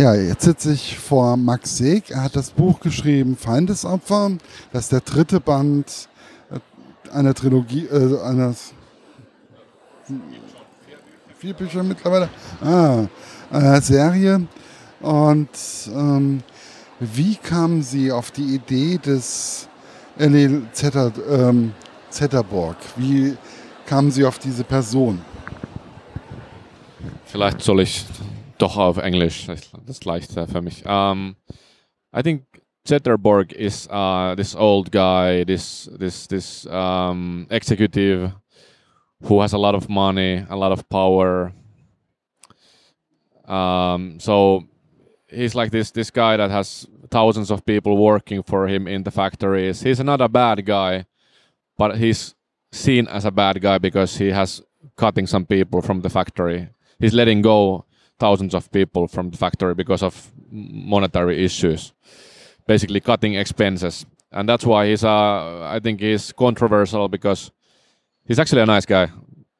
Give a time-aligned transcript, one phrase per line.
[0.00, 2.08] Ja, jetzt sitze ich vor Max Seeg.
[2.08, 4.30] Er hat das Buch geschrieben Feindesopfer.
[4.72, 6.08] Das ist der dritte Band
[6.50, 8.72] äh, einer Trilogie, äh, eines
[11.36, 12.30] vier Bücher mittlerweile.
[12.62, 13.08] Ah,
[13.52, 14.46] äh, Serie.
[15.02, 15.50] Und
[15.88, 16.42] ähm,
[16.98, 19.68] wie kamen Sie auf die Idee des
[20.16, 20.62] L.E.
[20.72, 21.74] Zetter, ähm,
[22.08, 22.78] Zetterborg?
[22.96, 23.36] Wie
[23.84, 25.20] kamen Sie auf diese Person?
[27.26, 28.06] Vielleicht soll ich
[28.60, 30.84] doch auf Englisch, das ist leichter für mich.
[30.86, 31.36] Um,
[32.12, 32.44] I think
[32.84, 38.32] Zetterborg is uh, this old guy, this this this um, executive
[39.22, 41.52] who has a lot of money, a lot of power.
[43.46, 44.64] Um, so
[45.28, 49.10] he's like this this guy that has thousands of people working for him in the
[49.10, 49.82] factories.
[49.82, 51.06] He's not a bad guy,
[51.76, 52.34] but he's
[52.72, 54.62] seen as a bad guy because he has
[54.96, 56.68] cutting some people from the factory.
[56.98, 57.84] He's letting go
[58.20, 61.92] thousands of people from the factory because of monetary issues,
[62.66, 64.06] basically cutting expenses.
[64.30, 67.50] And that's why he's, uh, I think he's controversial because
[68.24, 69.10] he's actually a nice guy,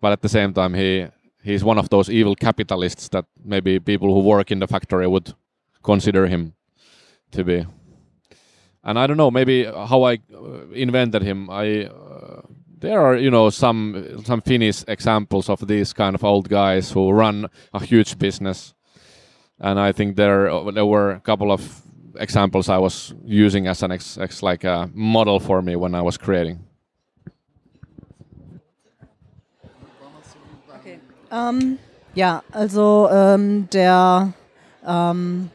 [0.00, 1.08] but at the same time he
[1.42, 5.34] he's one of those evil capitalists that maybe people who work in the factory would
[5.82, 6.54] consider him
[7.32, 7.66] to be.
[8.84, 11.50] And I don't know, maybe how I uh, invented him.
[11.50, 11.90] I
[12.80, 17.10] there are you know some some Finnish examples of these kind of old guys who
[17.10, 18.74] run a huge business,
[19.58, 21.82] and I think there there were a couple of
[22.18, 26.02] examples I was using as an ex, ex like a model for me when I
[26.02, 26.58] was creating.
[30.80, 30.98] Okay.
[31.30, 31.78] Um,
[32.14, 34.32] ja, also ähm, der
[34.86, 35.50] ähm,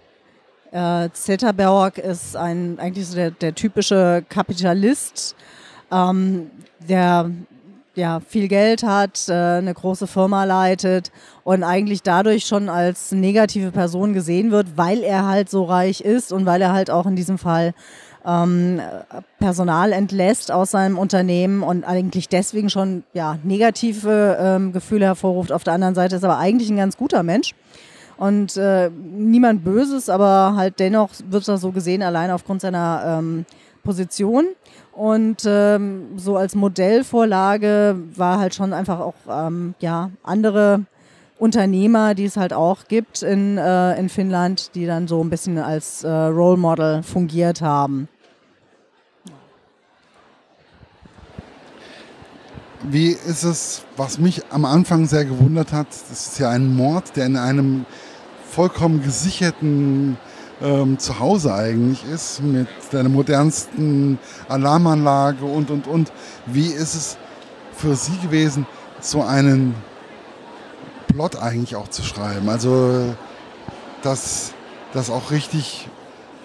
[0.72, 5.36] äh, Zetterberg ist ein, eigentlich so der, der typische Kapitalist,
[5.96, 6.52] ähm,
[6.88, 7.32] der
[7.96, 11.12] ja, viel Geld hat, äh, eine große Firma leitet
[11.44, 16.34] und eigentlich dadurch schon als negative Person gesehen wird, weil er halt so reich ist
[16.34, 17.74] und weil er halt auch in diesem Fall
[18.26, 18.82] ähm,
[19.40, 25.52] Personal entlässt aus seinem Unternehmen und eigentlich deswegen schon ja, negative ähm, Gefühle hervorruft.
[25.52, 27.54] Auf der anderen Seite ist er aber eigentlich ein ganz guter Mensch
[28.18, 33.46] und äh, niemand Böses, aber halt dennoch wird er so gesehen, allein aufgrund seiner ähm,
[33.86, 34.48] Position.
[34.92, 40.82] Und ähm, so als Modellvorlage war halt schon einfach auch ähm, ja, andere
[41.38, 45.58] Unternehmer, die es halt auch gibt in, äh, in Finnland, die dann so ein bisschen
[45.58, 48.08] als äh, Role Model fungiert haben.
[52.84, 57.16] Wie ist es, was mich am Anfang sehr gewundert hat, das ist ja ein Mord,
[57.16, 57.86] der in einem
[58.50, 60.18] vollkommen gesicherten
[60.62, 66.12] ähm, Zuhause eigentlich ist, mit der modernsten Alarmanlage und, und, und.
[66.46, 67.18] Wie ist es
[67.74, 68.66] für Sie gewesen,
[69.00, 69.76] so einen
[71.08, 72.50] Plot eigentlich auch zu schreiben?
[72.50, 73.16] Also,
[74.02, 74.54] dass
[74.94, 75.88] das auch richtig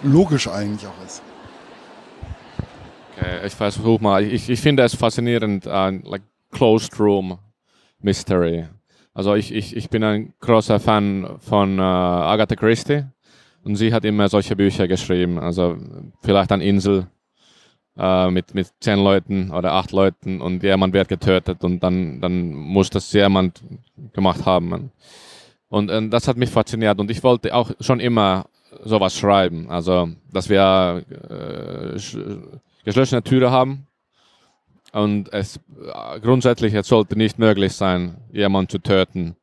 [0.03, 1.21] logisch eigentlich auch ist.
[3.15, 4.23] Okay, ich versuche mal.
[4.23, 7.37] Ich, ich finde es faszinierend, uh, like Closed Room
[7.99, 8.67] Mystery.
[9.13, 13.05] Also ich, ich, ich bin ein großer Fan von uh, Agatha Christie
[13.63, 15.39] und sie hat immer solche Bücher geschrieben.
[15.39, 15.77] Also
[16.21, 17.07] vielleicht eine Insel
[17.97, 22.53] äh, mit, mit zehn Leuten oder acht Leuten und jemand wird getötet und dann, dann
[22.53, 23.61] muss das jemand
[24.13, 24.91] gemacht haben.
[25.69, 28.47] Und, und das hat mich fasziniert und ich wollte auch schon immer
[28.83, 29.69] sowas schreiben.
[29.69, 31.99] Also, dass wir äh,
[32.83, 33.87] geschlossene Türe haben
[34.91, 35.59] und es
[36.21, 39.35] grundsätzlich es sollte nicht möglich sein, jemanden zu töten.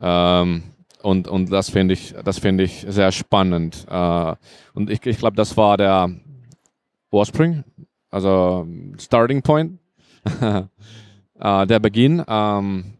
[0.00, 0.73] Ähm,
[1.04, 3.86] und, und das finde ich, das finde ich sehr spannend.
[3.90, 4.34] Äh,
[4.72, 6.10] und ich, ich glaube, das war der
[7.10, 7.62] Ursprung,
[8.10, 8.66] also
[8.98, 9.78] Starting Point,
[10.40, 12.94] äh, der Beginn, ähm,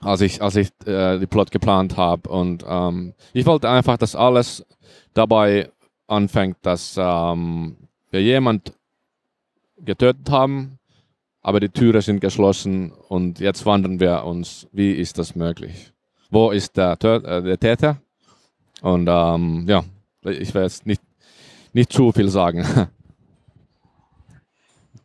[0.00, 2.28] als ich, als ich äh, die Plot geplant habe.
[2.28, 4.66] Und ähm, ich wollte einfach, dass alles
[5.14, 5.70] dabei
[6.08, 7.76] anfängt, dass ähm,
[8.10, 8.74] wir jemand
[9.78, 10.78] getötet haben,
[11.40, 15.94] aber die Türen sind geschlossen und jetzt wandern wir uns, wie ist das möglich?
[16.30, 17.98] Wo ist der, äh, der Täter.
[18.82, 19.82] Und ähm, ja,
[20.24, 21.02] ich werde jetzt nicht,
[21.72, 22.64] nicht zu viel sagen.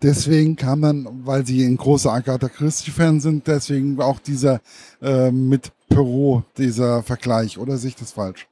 [0.02, 4.60] Deswegen kam dann, weil Sie ein großer Agatha Christie-Fan sind, deswegen auch dieser
[5.02, 8.48] äh, mit Perot, dieser Vergleich, oder sehe ich das falsch?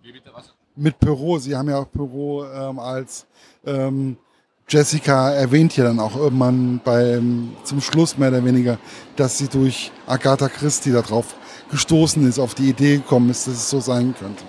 [0.00, 0.54] Wie bitte was?
[0.76, 3.26] Mit Perot, Sie haben ja auch Perot ähm, als
[3.66, 4.16] ähm,
[4.68, 8.78] Jessica erwähnt ja dann auch irgendwann beim, zum Schluss mehr oder weniger,
[9.16, 11.34] dass sie durch Agatha Christie darauf
[11.70, 14.44] gestoßen ist, auf die Idee gekommen ist, dass es so sein könnte.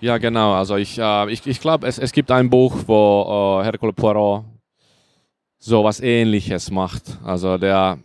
[0.00, 0.54] Ja, genau.
[0.54, 4.44] Also ich, äh, ich, ich glaube, es, es gibt ein Buch, wo äh, Hercule Poirot
[5.58, 7.18] so was Ähnliches macht.
[7.22, 7.98] Also der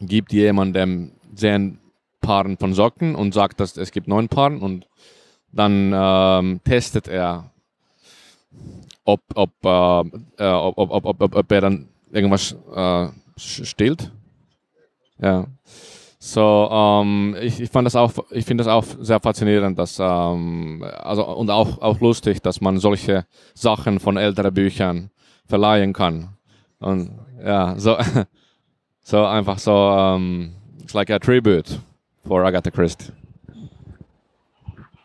[0.00, 1.78] gibt jemandem zehn
[2.20, 4.86] Paaren von Socken und sagt, dass es gibt neun Paaren und
[5.52, 7.50] dann ähm, testet er,
[9.04, 10.00] ob, ob, äh,
[10.38, 14.12] äh ob, ob, ob, ob, ob er dann irgendwas äh, stillt.
[15.20, 15.46] Ja.
[16.18, 20.84] So, ähm, ich, ich fand das auch, ich finde das auch sehr faszinierend, dass, ähm,
[20.98, 25.10] also, und auch, auch lustig, dass man solche Sachen von älteren Büchern
[25.46, 26.30] verleihen kann.
[26.80, 27.10] Und
[27.44, 27.96] ja, so,
[29.02, 30.52] so einfach so, um,
[30.82, 31.78] it's like a tribute
[32.26, 33.12] for Agatha Christie.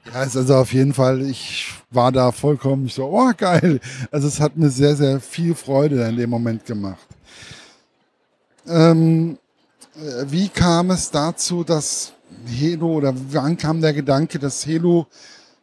[0.06, 3.80] Ja, also auf jeden Fall, ich war da vollkommen so, oh geil.
[4.10, 7.08] Also es hat mir sehr, sehr viel Freude in dem Moment gemacht.
[8.68, 9.41] Ähm, äh,
[10.28, 12.14] wie kam es dazu, dass
[12.46, 15.08] Helo oder wann kam der Gedanke, dass Helo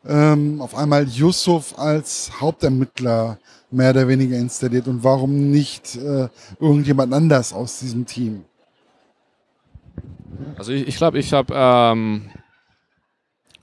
[0.07, 3.39] ähm, auf einmal Yusuf als Hauptermittler
[3.71, 6.29] mehr oder weniger installiert und warum nicht äh,
[6.61, 8.45] irgendjemand anders aus diesem Team?
[10.57, 11.55] Also ich glaube, ich, glaub, ich habe
[11.97, 12.31] ähm,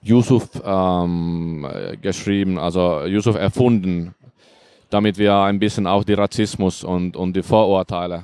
[0.02, 1.68] Yusuf ähm,
[2.02, 4.14] geschrieben, also Yusuf erfunden,
[4.90, 8.24] damit wir ein bisschen auch die Rassismus und, und die Vorurteile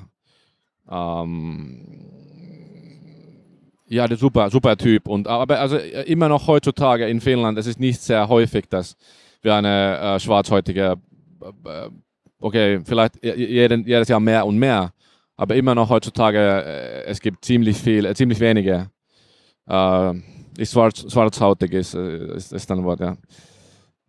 [3.92, 5.08] ja, der super, super Typ.
[5.08, 8.96] Und, aber also immer noch heutzutage in Finnland, es ist nicht sehr häufig, dass
[9.42, 10.98] wir eine äh, schwarzhäutige,
[11.66, 11.90] äh,
[12.40, 14.94] okay, vielleicht jeden, jedes Jahr mehr und mehr,
[15.36, 18.90] aber immer noch heutzutage, äh, es gibt ziemlich viel, äh, ziemlich wenige,
[19.68, 20.14] äh,
[20.58, 23.18] ist schwarz, schwarzhautig ist, äh, ist, ist ein Wort, ja.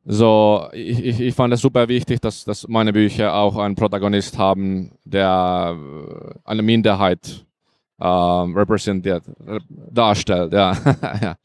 [0.04, 4.36] So, ich, ich, ich fand es super wichtig, dass, dass meine Bücher auch einen Protagonist
[4.36, 7.46] haben, der äh, eine Minderheit
[8.00, 9.22] ähm, repräsentiert,
[9.68, 10.52] darstellt.
[10.52, 10.72] Ja.
[11.22, 11.36] ja.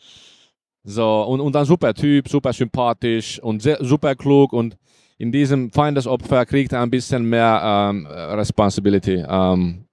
[0.84, 4.76] So, und, und dann super Typ, super sympathisch und sehr, super klug und
[5.20, 9.24] in diesem Feindesopfer kriegt er ein bisschen mehr ähm, Responsibility.
[9.28, 9.86] Ähm,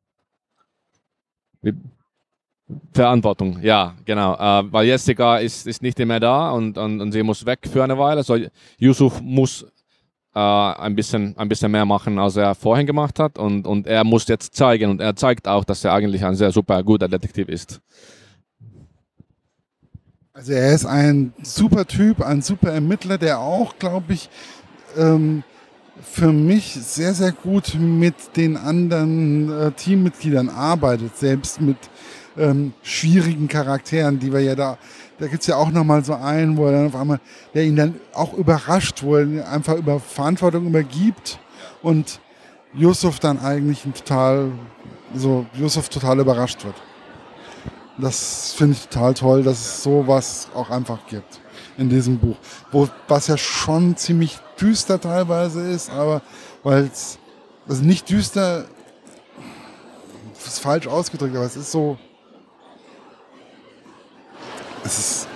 [2.93, 4.35] Verantwortung, ja, genau.
[4.35, 7.85] Äh, weil Jessica ist, ist nicht mehr da und, und, und sie muss weg für
[7.85, 8.23] eine Weile.
[8.23, 8.39] So,
[8.79, 9.67] Yusuf muss
[10.35, 13.39] äh, ein, bisschen, ein bisschen mehr machen, als er vorhin gemacht hat.
[13.39, 16.53] Und, und er muss jetzt zeigen und er zeigt auch, dass er eigentlich ein sehr
[16.53, 17.81] super guter Detektiv ist.
[20.33, 24.29] Also er ist ein super Typ, ein super Ermittler, der auch, glaube ich,
[24.97, 25.45] ähm,
[26.03, 31.77] für mich sehr, sehr gut mit den anderen äh, Teammitgliedern arbeitet, selbst mit
[32.37, 34.79] ähm, schwierigen Charakteren, die wir ja da
[35.19, 37.21] da gibt es ja auch nochmal so einen, wo er dann auf einmal,
[37.55, 41.39] der ihn dann auch überrascht, wo er einfach über Verantwortung übergibt
[41.83, 42.21] und
[42.73, 44.51] Yusuf dann eigentlich total,
[45.15, 46.75] so Yusuf total überrascht wird.
[47.97, 51.41] Das finde ich total toll, dass es sowas auch einfach gibt
[51.79, 52.37] in diesem Buch.
[52.73, 56.23] Wo, was ja schon ziemlich düster teilweise ist, aber
[56.65, 57.19] weil es,
[57.69, 58.65] also nicht düster,
[60.45, 61.97] ist falsch ausgedrückt, aber es ist so,
[64.85, 65.29] es ist.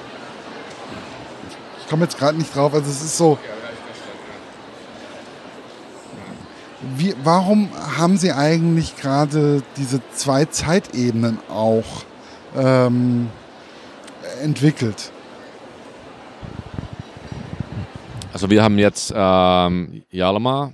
[1.81, 2.75] Ich komme jetzt gerade nicht drauf.
[2.75, 3.39] Also es ist so.
[6.97, 12.05] Wie, warum haben Sie eigentlich gerade diese zwei Zeitebenen auch
[12.56, 13.31] ähm,
[14.43, 15.12] entwickelt?
[18.33, 20.73] Also wir haben jetzt ähm, Jalma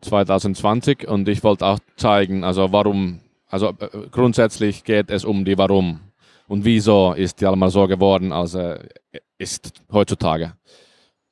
[0.00, 5.56] 2020 und ich wollte auch zeigen, also warum, also äh, grundsätzlich geht es um die
[5.56, 6.00] Warum
[6.52, 8.86] und wieso ist Hjalmar so geworden, als er
[9.38, 10.52] ist heutzutage.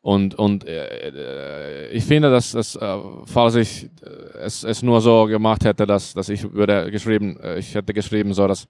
[0.00, 5.26] Und, und äh, ich finde, dass, dass äh, falls ich äh, es, es nur so
[5.26, 8.66] gemacht hätte, dass, dass ich würde geschrieben, äh, ich hätte geschrieben, so dass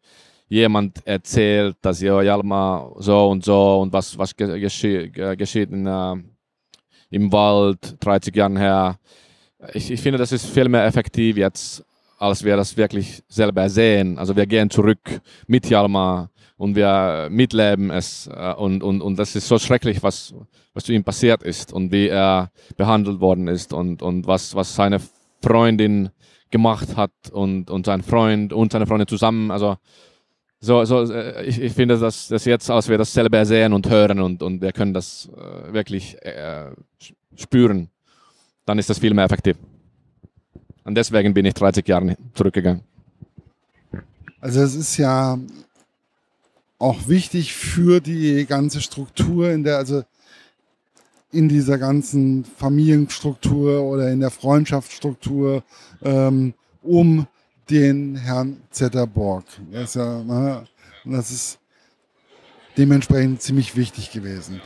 [0.49, 6.17] jemand erzählt, dass ja Hjalmar so und so und was, was geschie, geschieht in, äh,
[7.11, 8.99] im Wald 30 Jahren her.
[9.73, 11.85] Ich, ich finde, das ist viel mehr effektiv jetzt,
[12.21, 14.19] als wir das wirklich selber sehen.
[14.19, 19.35] Also wir gehen zurück mit Hjalmar und wir mitleben es äh, und, und, und das
[19.35, 20.35] ist so schrecklich, was,
[20.75, 24.75] was zu ihm passiert ist und wie er behandelt worden ist und, und was, was
[24.75, 25.01] seine
[25.43, 26.11] Freundin
[26.51, 29.51] gemacht hat und, und sein Freund und seine Freundin zusammen.
[29.51, 29.79] Also
[30.61, 33.89] so, so äh, ich, ich finde, dass, dass jetzt, als wir das selber sehen und
[33.89, 36.67] hören und, und wir können das äh, wirklich äh,
[37.35, 37.89] spüren,
[38.67, 39.57] dann ist das viel mehr effektiv.
[40.91, 42.83] Und deswegen bin ich 30 Jahre zurückgegangen.
[44.41, 45.39] Also es ist ja
[46.81, 50.03] auch wichtig für die ganze Struktur in der, also
[51.31, 55.63] in dieser ganzen Familienstruktur oder in der Freundschaftsstruktur
[56.03, 57.29] ähm, um
[57.71, 59.45] den Herrn Zetterborg.
[59.71, 60.65] Das ist ja, ne,
[61.05, 61.61] das ist
[62.77, 64.61] dementsprechend ziemlich wichtig gewesen.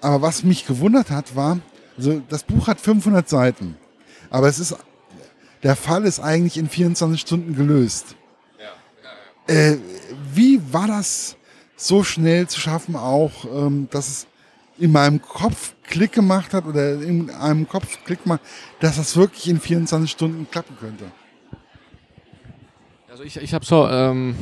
[0.00, 1.58] Aber was mich gewundert hat, war,
[1.96, 3.76] also das Buch hat 500 Seiten,
[4.30, 4.76] aber es ist,
[5.66, 8.14] der Fall ist eigentlich in 24 Stunden gelöst.
[9.48, 9.78] Äh,
[10.32, 11.36] wie war das
[11.74, 14.26] so schnell zu schaffen, auch, ähm, dass es
[14.78, 18.42] in meinem Kopf Klick gemacht hat oder in einem Kopf Klick gemacht,
[18.78, 21.10] dass das wirklich in 24 Stunden klappen könnte.
[23.10, 24.36] Also ich, ich habe so ähm,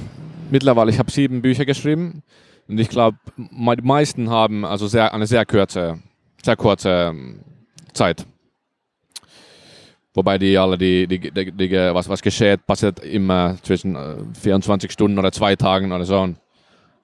[0.50, 2.23] mittlerweile, ich habe sieben Bücher geschrieben
[2.69, 6.02] und ich glaube, die meisten haben also sehr, eine sehr kurze,
[6.43, 7.40] sehr kurze ähm,
[7.95, 8.26] Zeit.
[10.14, 13.97] Wobei die alle, die, die, die, die, was, was geschieht, passiert immer zwischen
[14.40, 16.28] 24 äh, Stunden oder zwei Tagen oder so.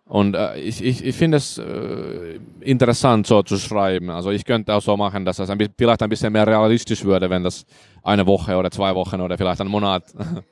[0.07, 4.11] Und äh, ich, ich, ich finde es äh, interessant, so zu schreiben.
[4.11, 7.31] Also ich könnte auch so machen, dass es ein, vielleicht ein bisschen mehr realistisch würde,
[7.31, 7.67] wenn das
[8.05, 10.05] eine Woche oder zwei Wochen oder vielleicht einen Monat.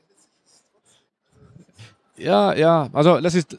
[2.17, 3.57] ja, ja, also das ist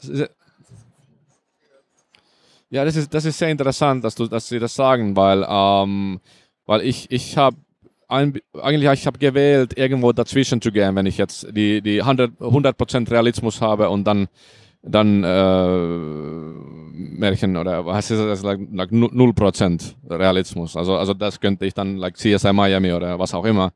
[2.70, 6.20] ja, das ist, das ist sehr interessant, dass, du, dass Sie das sagen, weil, ähm,
[6.66, 7.56] weil ich, ich habe
[8.10, 13.10] eigentlich ich habe gewählt, irgendwo dazwischen zu gehen, wenn ich jetzt die, die 100%, 100
[13.10, 14.28] Realismus habe und dann,
[14.82, 15.76] dann äh,
[17.18, 20.76] Märchen oder was ist das, like, like 0% Realismus.
[20.76, 23.72] Also, also das könnte ich dann, like CSI Miami oder was auch immer.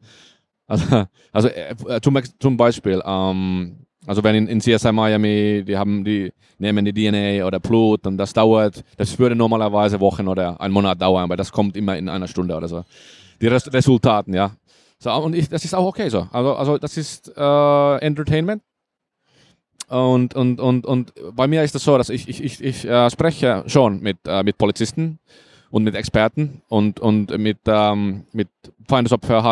[0.66, 6.04] Also, also äh, zum, zum Beispiel, ähm, also wenn in, in CSI Miami, die haben
[6.04, 10.72] die nehmen die DNA oder Blut und das dauert, das würde normalerweise Wochen oder einen
[10.72, 12.84] Monat dauern, weil das kommt immer in einer Stunde oder so.
[13.44, 14.52] Die Res Resultaten, ja.
[14.98, 16.26] So, und ich, das ist auch okay so.
[16.32, 18.62] Also, also das ist äh, Entertainment.
[19.86, 23.10] Und, und, und, und bei mir ist das so, dass ich, ich, ich, ich äh,
[23.10, 25.18] spreche schon mit, äh, mit Polizisten
[25.70, 28.48] und mit Experten und, und mit, ähm, mit
[28.88, 29.44] Feindesopfer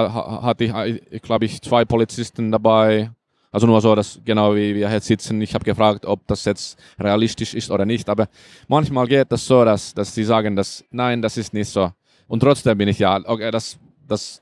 [0.43, 0.73] hatte ich,
[1.11, 3.11] ich glaube ich, zwei Polizisten dabei,
[3.51, 6.79] also nur so, dass genau wie wir jetzt sitzen, ich habe gefragt, ob das jetzt
[6.99, 8.09] realistisch ist oder nicht.
[8.09, 8.27] Aber
[8.69, 11.93] manchmal geht das so, dass, dass sie sagen, dass nein, das ist nicht so.
[12.33, 13.79] Und trotzdem bin ich ja, okay, das,
[14.13, 14.41] das,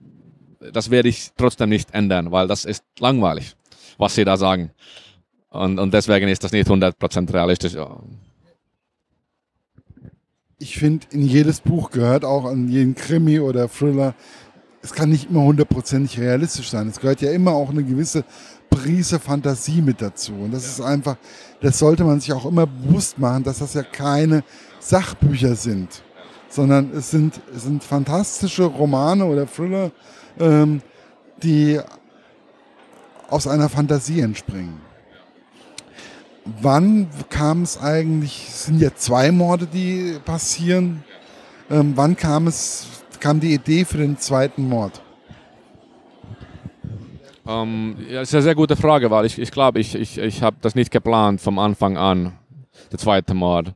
[0.73, 3.57] das werde ich trotzdem nicht ändern, weil das ist langweilig,
[3.99, 4.71] was sie da sagen.
[5.49, 7.77] Und, und deswegen ist das nicht 100% realistisch.
[10.59, 14.15] Ich finde, in jedes Buch gehört auch an jeden Krimi oder Thriller,
[14.83, 16.89] es kann nicht immer hundertprozentig realistisch sein.
[16.89, 18.25] Es gehört ja immer auch eine gewisse
[18.71, 20.33] Prise Fantasie mit dazu.
[20.33, 21.17] Und das ist einfach,
[21.61, 24.43] das sollte man sich auch immer bewusst machen, dass das ja keine
[24.79, 26.03] Sachbücher sind,
[26.51, 29.93] sondern es sind, es sind fantastische Romane oder Thriller,
[30.39, 30.83] ähm,
[31.43, 31.81] die
[33.31, 34.81] aus einer Fantasie entspringen.
[36.61, 41.05] Wann kam es eigentlich, es sind ja zwei Morde, die passieren.
[41.71, 42.89] Ähm, wann kam es,
[43.21, 45.01] kam die Idee für den zweiten Mord?
[47.47, 50.43] Ähm, ja, das ist eine sehr gute Frage, weil ich, ich glaube, ich, ich, ich
[50.43, 52.33] habe das nicht geplant vom Anfang an,
[52.91, 53.75] der zweite Mord.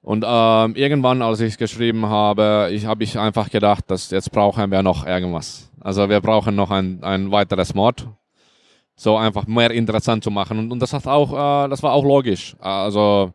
[0.00, 4.30] Und ähm, irgendwann, als ich es geschrieben habe, ich, habe ich einfach gedacht, dass jetzt
[4.32, 5.70] brauchen wir noch irgendwas.
[5.80, 8.06] Also wir brauchen noch ein, ein weiteres Mord.
[8.94, 10.58] So einfach mehr interessant zu machen.
[10.58, 12.56] Und, und das, hat auch, äh, das war auch logisch.
[12.58, 13.32] Also,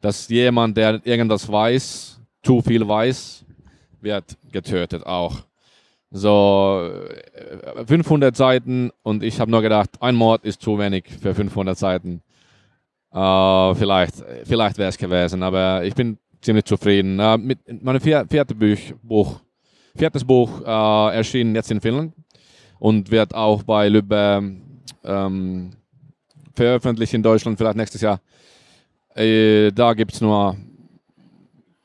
[0.00, 3.44] dass jemand, der irgendwas weiß, zu viel weiß,
[4.00, 5.44] wird getötet auch
[6.14, 6.90] so
[7.86, 11.76] 500 äh, Seiten und ich habe nur gedacht, ein Mord ist zu wenig für 500
[11.76, 12.22] Seiten.
[13.14, 17.20] Uh, vielleicht vielleicht wäre es gewesen, aber ich bin ziemlich zufrieden.
[17.20, 18.56] Uh, mit meinem vier, vierte
[19.02, 19.40] Buch,
[19.94, 22.12] viertes Buch uh, erschien jetzt in Finnland
[22.80, 24.56] und wird auch bei Lübbe
[25.04, 25.70] ähm,
[26.54, 28.20] veröffentlicht in Deutschland, vielleicht nächstes Jahr.
[29.14, 30.56] Äh, da gibt es nur,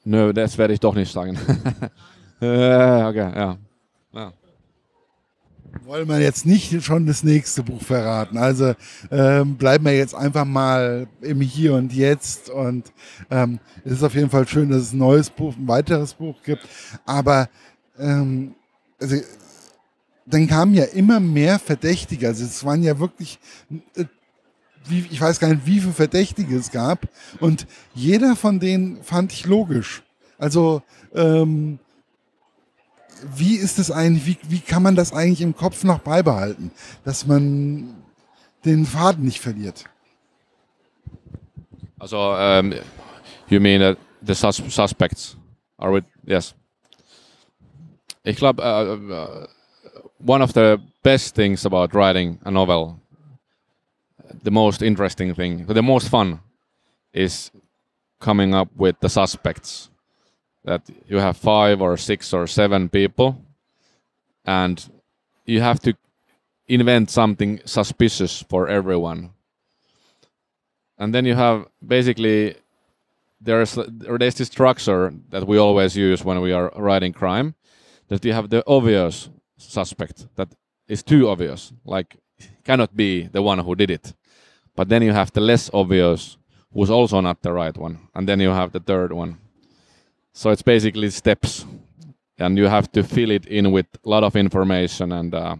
[0.03, 1.38] nö, das werde ich doch nicht sagen.
[2.39, 3.57] okay, ja.
[4.13, 4.33] Ja.
[5.83, 8.38] Wollen wir jetzt nicht schon das nächste Buch verraten.
[8.38, 8.73] Also
[9.11, 12.49] ähm, bleiben wir jetzt einfach mal im Hier und Jetzt.
[12.49, 12.91] Und
[13.29, 16.35] ähm, es ist auf jeden Fall schön, dass es ein neues Buch, ein weiteres Buch
[16.43, 16.67] gibt.
[17.05, 17.49] Aber
[17.97, 18.55] ähm,
[18.99, 19.17] also,
[20.25, 22.27] dann kamen ja immer mehr Verdächtige.
[22.27, 23.39] Also es waren ja wirklich,
[23.95, 24.05] äh,
[24.88, 27.07] wie, ich weiß gar nicht, wie viele Verdächtige es gab.
[27.39, 30.03] Und jeder von denen fand ich logisch.
[30.38, 30.81] Also
[31.13, 31.79] ähm,
[33.35, 36.71] wie ist es eigentlich, wie, wie kann man das eigentlich im Kopf noch beibehalten,
[37.03, 37.95] dass man
[38.65, 39.85] den Faden nicht verliert?
[41.99, 42.73] Also, um,
[43.49, 45.35] you mean uh, the sus suspects
[45.77, 46.55] are with, yes.
[48.23, 49.47] Ich glaube, uh, uh,
[50.19, 52.99] one of the best things about writing a novel,
[54.43, 56.39] the most interesting thing, the most fun,
[57.13, 57.51] is
[58.19, 59.89] coming up with the suspects
[60.69, 63.43] that you have five or six or seven people
[64.45, 64.77] and
[65.45, 65.93] you have to
[66.67, 69.31] invent something suspicious for everyone.
[70.99, 72.55] And then you have basically
[73.41, 77.55] there's there's this structure that we always use when we are writing crime
[78.09, 80.49] that you have the obvious suspect that
[80.88, 82.17] is too obvious like
[82.63, 84.13] cannot be the one who did it.
[84.75, 86.38] But then you have the less obvious
[86.73, 89.38] who's also not the right one, and then you have the third one.
[90.33, 91.65] So it's basically steps,
[92.38, 95.55] and you have to fill it in with a lot of information, and uh,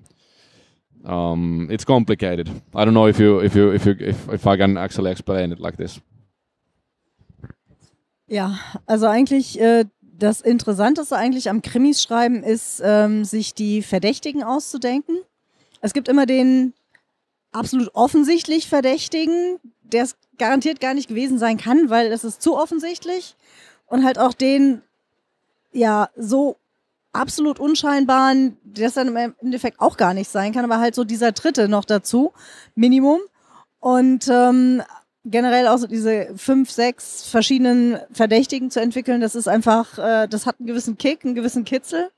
[1.06, 2.50] um, it's complicated.
[2.76, 5.52] I don't know if you if you if you if, if I can actually explain
[5.52, 6.00] it like this.
[8.28, 14.44] Ja, also eigentlich äh, das Interessanteste eigentlich am Krimis schreiben ist, ähm, sich die Verdächtigen
[14.44, 15.18] auszudenken.
[15.82, 16.74] Es gibt immer den
[17.52, 22.56] absolut offensichtlich Verdächtigen, der es garantiert gar nicht gewesen sein kann, weil es ist zu
[22.56, 23.36] offensichtlich.
[23.90, 24.82] Und halt auch den,
[25.72, 26.58] ja, so
[27.12, 31.04] absolut unscheinbaren, der es dann im Endeffekt auch gar nicht sein kann, aber halt so
[31.04, 32.34] dieser dritte noch dazu,
[32.76, 33.20] Minimum.
[33.80, 34.84] Und ähm,
[35.26, 40.46] generell auch so diese fünf, sechs verschiedenen Verdächtigen zu entwickeln, das ist einfach, äh, das
[40.46, 42.10] hat einen gewissen Kick, einen gewissen Kitzel.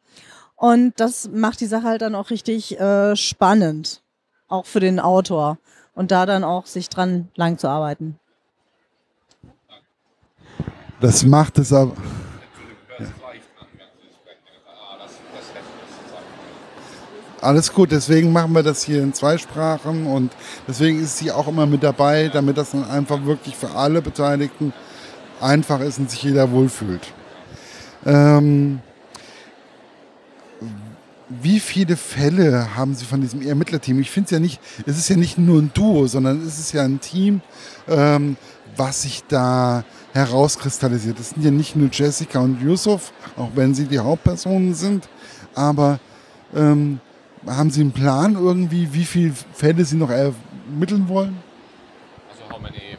[0.56, 4.04] Und das macht die Sache halt dann auch richtig äh, spannend,
[4.48, 5.58] auch für den Autor.
[5.94, 8.20] Und da dann auch sich dran lang zu arbeiten.
[11.02, 11.94] Das macht es aber.
[17.42, 20.32] Alles gut, deswegen machen wir das hier in zwei Sprachen und
[20.68, 24.74] deswegen ist sie auch immer mit dabei, damit das dann einfach wirklich für alle Beteiligten
[25.40, 27.02] einfach ist und sich jeder wohlfühlt.
[28.06, 28.80] Ähm,
[31.30, 34.00] wie viele Fälle haben Sie von diesem Ermittlerteam?
[34.00, 36.74] Ich finde es ja nicht, es ist ja nicht nur ein Duo, sondern es ist
[36.74, 37.42] ja ein Team,
[37.88, 38.36] ähm,
[38.82, 39.84] was sich da
[40.14, 41.20] herauskristallisiert.
[41.20, 45.08] Es sind ja nicht nur Jessica und Yusuf, auch wenn sie die Hauptpersonen sind,
[45.54, 46.00] aber
[46.56, 47.00] ähm,
[47.46, 51.38] haben Sie einen Plan irgendwie, wie viele Fälle Sie noch ermitteln wollen?
[52.30, 52.98] Also how many?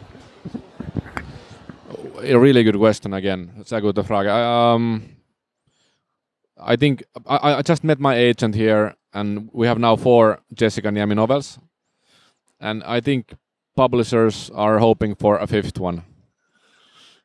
[2.33, 3.51] A really good question again.
[3.65, 4.31] Sehr gute Frage.
[4.31, 5.03] Um,
[6.57, 10.91] I think I, I just met my agent here, and we have now four Jessica
[10.91, 11.59] Niemi novels,
[12.61, 13.35] and I think
[13.77, 16.03] publishers are hoping for a fifth one.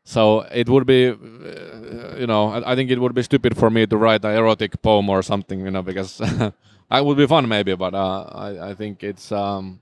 [0.04, 3.70] So it would be, uh, you know, I, I think it would be stupid for
[3.70, 6.22] me to write an erotic poem or something, you know, because
[6.92, 9.82] it would be fun maybe, but uh, I, I think it's um,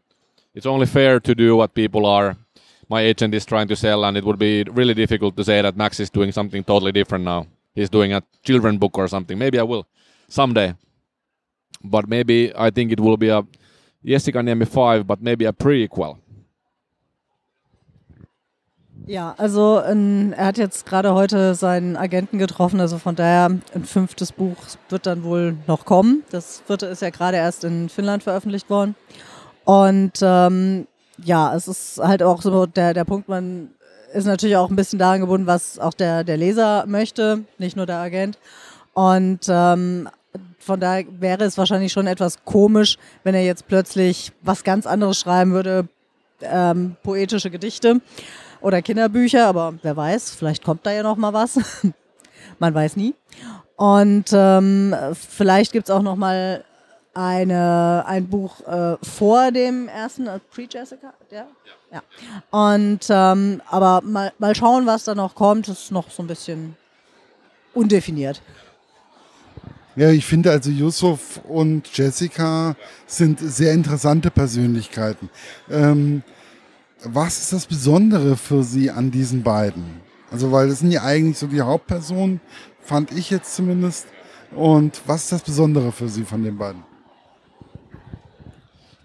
[0.56, 2.38] it's only fair to do what people are.
[2.89, 5.78] My agent is trying to sell, and it would be really difficult to say that
[5.78, 7.45] Max is doing something totally different now.
[7.75, 9.38] He's doing a children book or something.
[9.38, 9.86] Maybe I will
[10.28, 10.75] someday,
[11.84, 13.45] but maybe I think it will be a
[14.04, 16.17] Jessica Niemi five, but maybe a prequel.
[19.07, 23.85] Ja, also in, er hat jetzt gerade heute seinen Agenten getroffen, also von daher ein
[23.85, 24.57] fünftes Buch
[24.89, 26.23] wird dann wohl noch kommen.
[26.31, 28.95] Das vierte ist ja gerade erst in Finnland veröffentlicht worden.
[29.63, 30.87] Und ähm,
[31.23, 33.69] ja, es ist halt auch so der, der Punkt, man
[34.13, 37.85] ist natürlich auch ein bisschen daran gebunden, was auch der, der Leser möchte, nicht nur
[37.85, 38.39] der Agent.
[38.93, 40.09] Und ähm,
[40.57, 45.19] von daher wäre es wahrscheinlich schon etwas komisch, wenn er jetzt plötzlich was ganz anderes
[45.19, 45.87] schreiben würde,
[46.41, 48.01] ähm, poetische Gedichte
[48.65, 51.60] oder Kinderbücher, aber wer weiß, vielleicht kommt da ja noch mal was.
[52.60, 53.13] Man weiß nie.
[53.75, 56.65] Und ähm, vielleicht gibt es auch noch mal
[57.13, 61.45] eine, ein Buch äh, vor dem ersten, äh, Pre-Jessica, ja?
[61.91, 62.01] ja.
[62.49, 66.75] Und ähm, aber mal, mal schauen, was da noch kommt, ist noch so ein bisschen
[67.75, 68.41] undefiniert.
[69.95, 72.75] Ja, ich finde also Yusuf und Jessica
[73.06, 75.30] sind sehr interessante Persönlichkeiten.
[75.69, 76.23] Ähm,
[77.13, 80.01] was ist das Besondere für Sie an diesen beiden?
[80.31, 82.41] Also, weil das sind ja eigentlich so die Hauptpersonen,
[82.81, 84.07] fand ich jetzt zumindest.
[84.55, 86.83] Und was ist das Besondere für Sie von den beiden?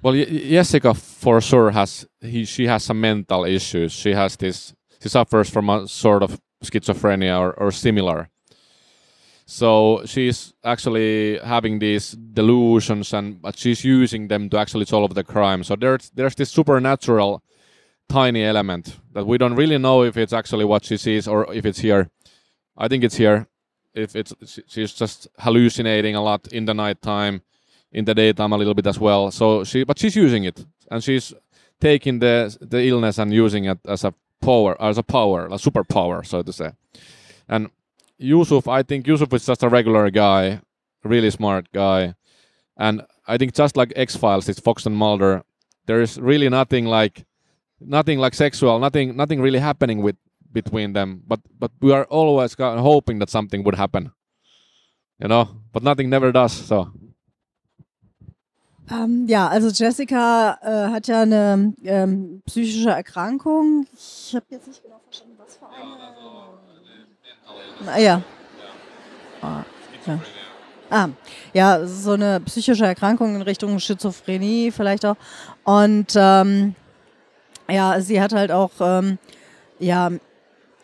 [0.03, 3.93] Well, Jessica for sure has he she has some mental issues.
[3.93, 8.31] She has this she suffers from a sort of schizophrenia or, or similar.
[9.45, 15.25] So she's actually having these delusions and but she's using them to actually solve the
[15.25, 15.65] crime.
[15.65, 17.43] So there's there's this supernatural
[18.11, 21.65] tiny element that we don't really know if it's actually what she sees or if
[21.65, 22.11] it's here.
[22.77, 23.47] I think it's here.
[23.95, 24.33] If it's
[24.67, 27.43] she's just hallucinating a lot in the night time,
[27.93, 29.31] in the daytime a little bit as well.
[29.31, 31.35] So she, but she's using it and she's
[31.81, 36.25] taking the the illness and using it as a power, as a power, a superpower,
[36.25, 36.71] so to say.
[37.49, 37.71] And
[38.19, 40.61] Yusuf, I think Yusuf is just a regular guy,
[41.05, 42.15] really smart guy,
[42.77, 45.43] and I think just like X Files, it's Fox and Mulder.
[45.87, 47.25] There is really nothing like
[47.81, 50.17] nothing like sexual, nothing nothing really happening with
[50.53, 51.23] between them.
[51.27, 54.13] But but we are always hoping that something would happen,
[55.19, 55.49] you know.
[55.73, 56.53] But nothing never does.
[56.53, 56.89] So.
[58.91, 63.87] Ähm, ja, also Jessica äh, hat ja eine ähm, psychische Erkrankung.
[63.95, 66.11] Ich habe jetzt nicht genau verstanden, was für eine.
[67.87, 68.23] Ah, ja.
[69.43, 69.65] Ah,
[70.07, 70.21] ja.
[70.91, 71.09] Ah,
[71.55, 75.15] ja, so eine psychische Erkrankung in Richtung Schizophrenie vielleicht auch.
[75.63, 76.75] Und ähm,
[77.71, 79.19] ja, sie hat halt auch ähm,
[79.79, 80.11] ja,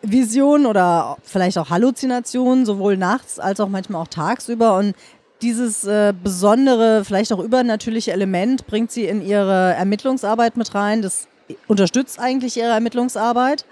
[0.01, 4.77] Visionen oder vielleicht auch Halluzinationen, sowohl nachts als auch manchmal auch tagsüber.
[4.77, 4.95] Und
[5.41, 11.01] dieses äh, besondere, vielleicht auch übernatürliche Element bringt sie in ihre Ermittlungsarbeit mit rein.
[11.01, 11.27] Das
[11.67, 13.65] unterstützt eigentlich ihre Ermittlungsarbeit.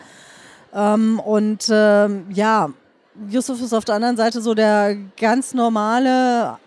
[0.74, 2.70] Ähm, und ähm, ja,
[3.30, 6.58] Yusuf ist auf der anderen Seite so der ganz normale,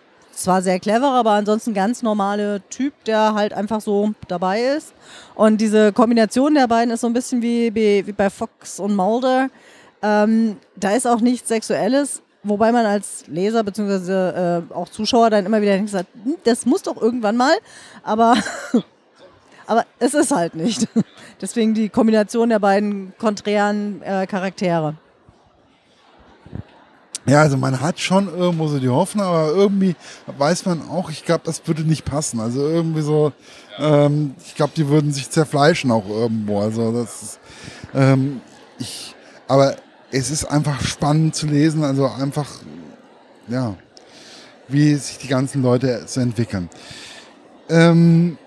[0.43, 4.95] zwar sehr clever, aber ansonsten ganz normale Typ, der halt einfach so dabei ist.
[5.35, 8.95] Und diese Kombination der beiden ist so ein bisschen wie, wie, wie bei Fox und
[8.95, 9.49] Mulder.
[10.03, 14.13] Ähm, da ist auch nichts Sexuelles, wobei man als Leser bzw.
[14.13, 17.57] Äh, auch Zuschauer dann immer wieder denkt, hm, das muss doch irgendwann mal,
[18.03, 18.37] aber,
[19.67, 20.87] aber es ist halt nicht.
[21.41, 24.95] Deswegen die Kombination der beiden konträren äh, Charaktere.
[27.29, 29.95] Ja, also man hat schon irgendwo so die Hoffnung, aber irgendwie
[30.39, 32.41] weiß man auch, ich glaube, das würde nicht passen.
[32.41, 33.33] Also irgendwie so,
[33.79, 36.61] ähm, ich glaube, die würden sich zerfleischen auch irgendwo.
[36.61, 37.41] Also das ist,
[37.95, 38.41] ähm,
[38.79, 39.15] ich,
[39.47, 39.77] aber
[40.11, 42.49] es ist einfach spannend zu lesen, also einfach,
[43.49, 43.75] ja,
[44.69, 46.71] wie sich die ganzen Leute so entwickeln.
[47.69, 48.39] Ähm,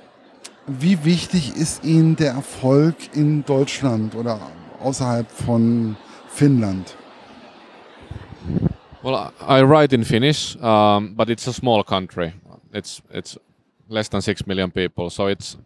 [0.66, 4.40] wie wichtig ist Ihnen der Erfolg in Deutschland oder
[4.82, 5.98] außerhalb von
[6.34, 6.96] Finnland?
[9.04, 12.34] Well, I write in Finnish, um, but it's a small country.
[12.74, 13.38] It's it's
[13.90, 15.58] less than six million people, so it's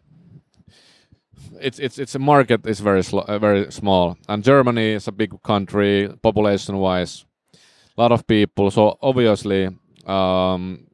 [1.59, 5.41] it's it's it's a market is very uh, very small, and Germany is a big
[5.43, 7.25] country population wise,
[7.97, 8.71] a lot of people.
[8.71, 9.69] So obviously,
[10.05, 10.87] um,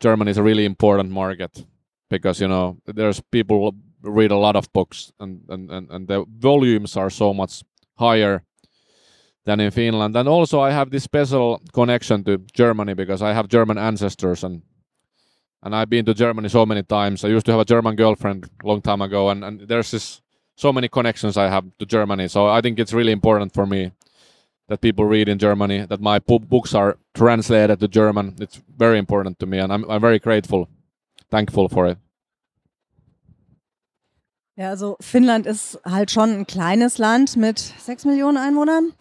[0.00, 1.64] Germany is a really important market
[2.10, 6.24] because you know there's people read a lot of books and and and, and the
[6.28, 7.64] volumes are so much
[7.98, 8.42] higher
[9.46, 10.16] than in Finland.
[10.16, 14.62] And also, I have this special connection to Germany because I have German ancestors and
[15.62, 17.24] and I've been to Germany so many times.
[17.24, 20.22] I used to have a German girlfriend long time ago, and, and there's this
[20.54, 22.28] so many connections I have to Germany.
[22.28, 23.90] So I think it's really important for me
[24.68, 28.36] that people read in Germany, that my books are translated to German.
[28.40, 30.68] It's very important to me, and I'm, I'm very grateful,
[31.30, 31.98] thankful for it.
[34.58, 38.92] Ja, also Finnland ist halt schon ein kleines Land mit sechs Millionen Einwohnern.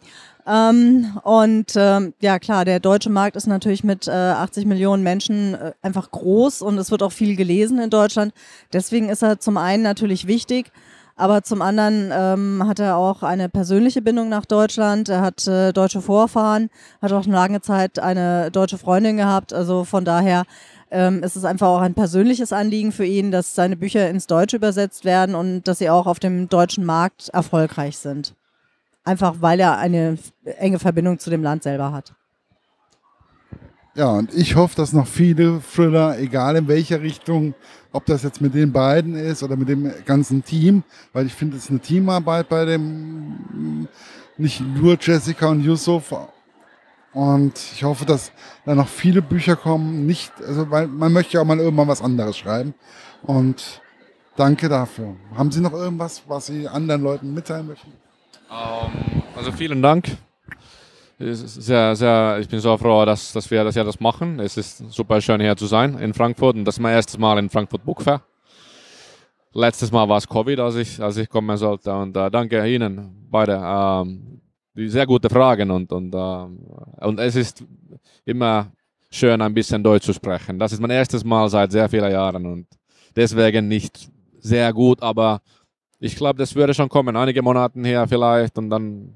[0.47, 5.55] Ähm, und ähm, ja klar, der deutsche Markt ist natürlich mit äh, 80 Millionen Menschen
[5.55, 8.33] äh, einfach groß und es wird auch viel gelesen in Deutschland.
[8.71, 10.71] Deswegen ist er zum einen natürlich wichtig,
[11.15, 15.09] aber zum anderen ähm, hat er auch eine persönliche Bindung nach Deutschland.
[15.09, 16.69] Er hat äh, deutsche Vorfahren,
[17.01, 19.51] hat auch eine lange Zeit eine deutsche Freundin gehabt.
[19.51, 20.43] Also von daher
[20.91, 24.57] ähm, ist es einfach auch ein persönliches Anliegen für ihn, dass seine Bücher ins Deutsche
[24.57, 28.35] übersetzt werden und dass sie auch auf dem deutschen Markt erfolgreich sind.
[29.05, 30.17] Einfach weil er eine
[30.57, 32.13] enge Verbindung zu dem Land selber hat.
[33.93, 37.53] Ja, und ich hoffe, dass noch viele Thriller, egal in welcher Richtung,
[37.93, 41.55] ob das jetzt mit den beiden ist oder mit dem ganzen Team, weil ich finde,
[41.55, 43.87] es ist eine Teamarbeit bei dem,
[44.37, 46.13] nicht nur Jessica und Yusuf.
[47.13, 48.33] Und ich hoffe, dass
[48.65, 52.01] da noch viele Bücher kommen, nicht, also weil man möchte ja auch mal irgendwann was
[52.01, 52.73] anderes schreiben.
[53.23, 53.81] Und
[54.35, 55.15] danke dafür.
[55.37, 57.93] Haben Sie noch irgendwas, was Sie anderen Leuten mitteilen möchten?
[58.55, 60.17] Um, also vielen Dank.
[61.19, 64.39] Sehr, sehr, ich bin so froh, dass, dass wir das ja das machen.
[64.39, 67.37] Es ist super schön hier zu sein in Frankfurt und das ist mein erstes Mal
[67.37, 68.21] in Frankfurt Book Fair.
[69.53, 73.27] Letztes Mal war es Covid, als ich, als ich kommen sollte und äh, danke Ihnen
[73.29, 73.59] beide.
[73.61, 74.41] Ähm,
[74.75, 77.63] sehr gute Fragen und, und, äh, und es ist
[78.25, 78.71] immer
[79.09, 80.59] schön, ein bisschen Deutsch zu sprechen.
[80.59, 82.67] Das ist mein erstes Mal seit sehr vielen Jahren und
[83.15, 85.41] deswegen nicht sehr gut, aber
[85.99, 87.15] ich glaube, das würde schon kommen.
[87.15, 89.13] Einige Monate her vielleicht und dann.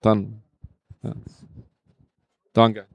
[0.00, 0.42] dann
[1.02, 1.12] ja.
[2.52, 2.86] Danke.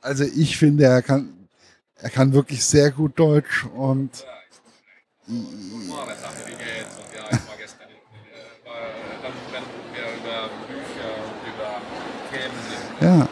[0.00, 1.48] Also ich finde, er kann,
[1.96, 4.24] er kann wirklich sehr gut Deutsch und.
[13.00, 13.28] Ja.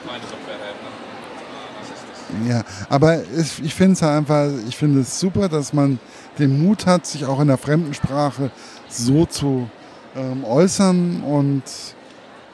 [2.46, 5.98] Ja, aber ich finde es einfach, ich finde es super, dass man
[6.38, 8.50] den Mut hat, sich auch in der fremden Sprache
[8.88, 9.68] so zu
[10.16, 11.22] ähm, äußern.
[11.22, 11.62] Und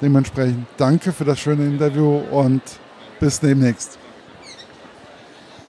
[0.01, 2.63] dementsprechend danke für das schöne Interview und
[3.21, 3.99] bis demnächst.